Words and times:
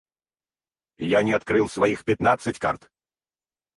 Я 1.07 1.21
не 1.21 1.31
открыл 1.33 1.69
своих 1.69 2.03
пятнадцать 2.05 2.57
карт. 2.57 2.89